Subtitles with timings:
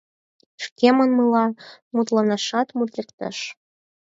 [0.63, 1.45] —Шке манмыла,
[1.93, 3.37] мутланашат мут лектеш.